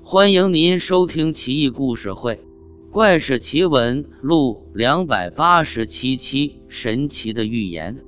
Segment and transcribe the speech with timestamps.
[0.00, 2.34] 欢迎您收听《奇异故事会·
[2.90, 7.98] 怪事奇闻录》两百八十七期：神奇的预言。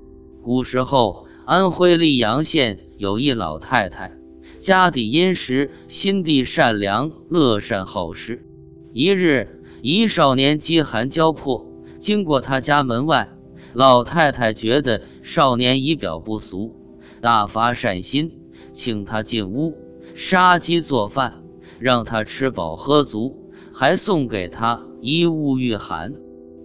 [0.42, 4.16] 古时候，安徽溧阳县有一老太太，
[4.60, 8.44] 家底殷实，心地善良，乐善好施。
[8.92, 11.66] 一日，一少年饥寒交迫，
[11.98, 13.28] 经过他家门外，
[13.72, 16.74] 老太太觉得少年仪表不俗，
[17.20, 18.32] 大发善心，
[18.72, 19.74] 请他进屋
[20.14, 21.43] 杀鸡做饭。
[21.78, 26.14] 让他吃饱喝足，还送给他衣物御寒。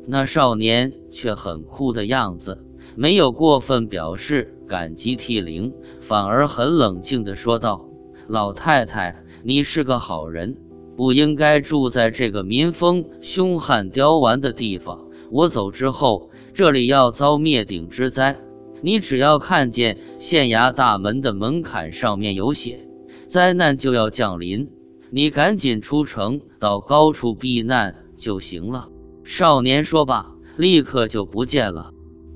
[0.07, 2.65] 那少年却很酷的样子，
[2.95, 7.89] 没有过分表示感激涕零，反而很冷静地说道
[8.27, 10.57] ：“老太太，你是个好人，
[10.95, 15.05] 不应该住在这个民风凶悍刁顽的地方。
[15.31, 18.39] 我走之后，这里要遭灭顶之灾。
[18.81, 22.87] 你只要看见县衙大门的门槛上面有写，
[23.27, 24.69] 灾难就要降临。”
[25.11, 28.89] 你赶紧出城，到高处避难就行了。
[29.23, 31.91] 少年说罢，立刻就不见了。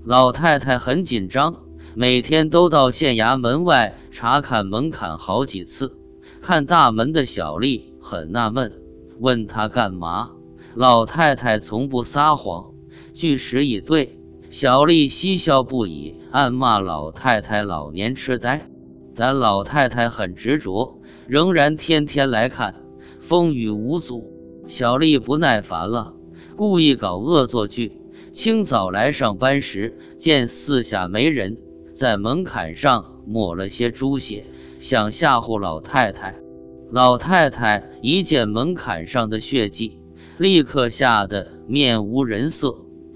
[0.06, 5.98] 老太太很紧张，每天都到县衙门外查看门槛好几次。
[6.42, 8.74] 看大门的小丽很纳闷，
[9.20, 10.32] 问他干嘛。
[10.74, 12.74] 老太太从不撒谎，
[13.14, 14.20] 据实以对。
[14.50, 18.68] 小丽嬉笑不已，暗骂老太太老年痴呆。
[19.16, 21.00] 但老太太很执着。
[21.28, 22.76] 仍然天天来看，
[23.22, 24.32] 风雨无阻。
[24.68, 26.14] 小丽不耐烦了，
[26.56, 28.00] 故意搞恶作剧。
[28.32, 31.58] 清早来上班时，见四下没人，
[31.94, 34.46] 在门槛上抹了些猪血，
[34.80, 36.36] 想吓唬老太太。
[36.92, 40.00] 老太太一见门槛上的血迹，
[40.38, 42.76] 立刻吓得面无人色，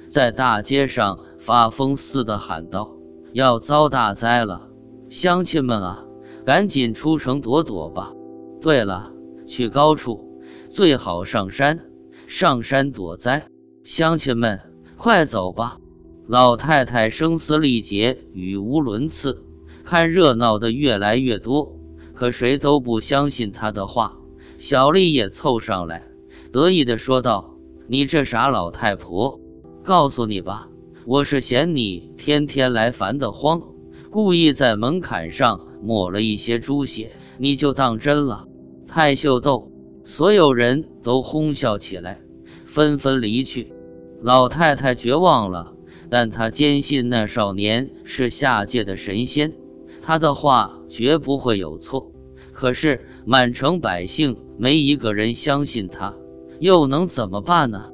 [0.09, 2.95] 在大街上发疯似的喊道
[3.33, 4.69] ：“要遭大灾了，
[5.09, 6.03] 乡亲们啊！”
[6.47, 8.13] 赶紧出城躲躲吧！
[8.61, 9.11] 对了，
[9.45, 11.81] 去高处最好上山，
[12.29, 13.49] 上山躲灾。
[13.83, 14.61] 乡亲们，
[14.95, 15.79] 快走吧！
[16.25, 19.43] 老太太声嘶力竭，语无伦次，
[19.83, 21.81] 看热闹的越来越多，
[22.13, 24.15] 可谁都不相信她的话。
[24.57, 26.07] 小丽也凑上来，
[26.53, 27.57] 得意地说道
[27.89, 29.41] ：“你这傻老太婆，
[29.83, 30.69] 告诉你吧，
[31.05, 33.63] 我是嫌你天天来烦得慌，
[34.09, 38.47] 故意在门槛上。”抹了一些猪血，你就当真了？
[38.87, 39.71] 太秀逗！
[40.05, 42.21] 所有人都哄笑起来，
[42.65, 43.73] 纷纷离去。
[44.21, 45.73] 老太太绝望了，
[46.09, 49.53] 但她坚信那少年是下界的神仙，
[50.01, 52.11] 他的话绝不会有错。
[52.53, 56.15] 可是满城百姓没一个人相信他，
[56.59, 57.91] 又能怎么办呢？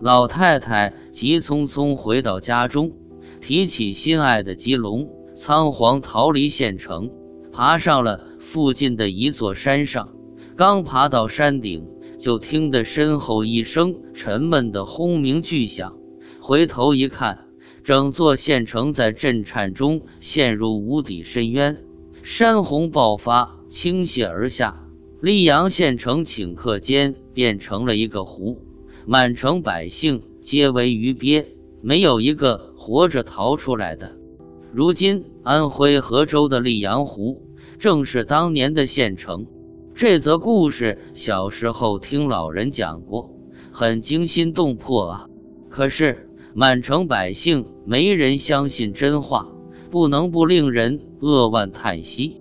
[0.00, 2.92] 老太太急匆匆回到家中，
[3.40, 7.10] 提起心爱的鸡笼，仓皇逃离县城。
[7.56, 10.10] 爬上了附近的一座山上，
[10.56, 11.86] 刚爬到山顶，
[12.18, 15.96] 就听得身后一声沉闷的轰鸣巨响。
[16.38, 17.46] 回头一看，
[17.82, 21.82] 整座县城在震颤中陷入无底深渊，
[22.22, 24.86] 山洪爆发，倾泻而下，
[25.22, 28.58] 溧阳县城顷刻间变成了一个湖，
[29.06, 31.46] 满城百姓皆为鱼鳖，
[31.80, 34.14] 没有一个活着逃出来的。
[34.74, 37.45] 如今，安徽合州的溧阳湖。
[37.78, 39.46] 正是当年的县城。
[39.94, 43.30] 这则故事小时候听老人讲过，
[43.72, 45.26] 很惊心动魄啊！
[45.68, 49.48] 可是满城百姓没人相信真话，
[49.90, 52.40] 不能不令人扼腕叹息。